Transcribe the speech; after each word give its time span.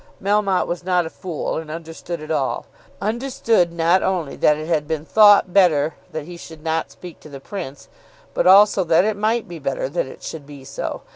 Melmotte 0.19 0.65
was 0.65 0.83
not 0.83 1.05
a 1.05 1.11
fool, 1.11 1.57
and 1.57 1.69
understood 1.69 2.21
it 2.23 2.31
all; 2.31 2.65
understood 2.99 3.71
not 3.71 4.01
only 4.01 4.35
that 4.35 4.57
it 4.57 4.65
had 4.67 4.87
been 4.87 5.05
thought 5.05 5.53
better 5.53 5.93
that 6.11 6.25
he 6.25 6.37
should 6.37 6.63
not 6.63 6.89
speak 6.89 7.19
to 7.19 7.29
the 7.29 7.39
Prince, 7.39 7.87
but 8.33 8.47
also 8.47 8.83
that 8.83 9.05
it 9.05 9.15
might 9.15 9.47
be 9.47 9.59
better 9.59 9.87
that 9.87 10.07
it 10.07 10.23
should 10.23 10.47
be 10.47 10.63
so. 10.65 11.03